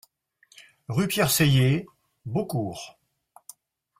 [0.89, 1.85] Rue Pierre Sellier,
[2.25, 2.97] Beaucourt